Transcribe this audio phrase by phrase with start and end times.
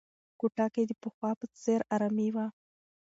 [0.39, 2.45] کوټه کې د پخوا په څېر ارامي وه.